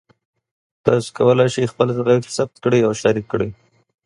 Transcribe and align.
تاسو 0.85 1.07
کولی 1.17 1.47
شئ 1.53 1.65
خپل 1.71 1.87
غږ 2.07 2.21
ثبت 2.35 2.55
کړئ 2.63 2.79
او 2.87 2.93
شریک 3.01 3.25
کړئ. 3.31 3.49